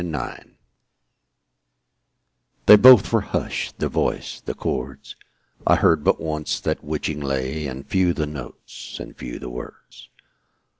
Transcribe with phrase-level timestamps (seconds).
[2.65, 5.15] They both were husht, the voice, the chords,
[5.67, 10.09] I heard but once that witching lay; And few the notes, and few the words.